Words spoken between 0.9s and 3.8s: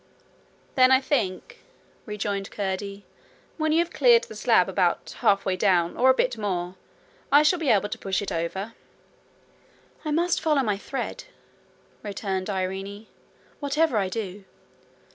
I think,' rejoined Curdie, 'when you